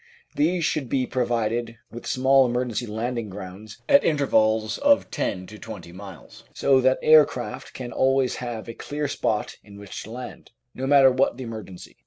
[0.35, 5.91] These should be provided with small emergency landing grounds at intervals of ten to twenty
[5.91, 10.49] miles, so that air craft can always have a clear spot in which to land,
[10.73, 11.97] no matter what the emergency.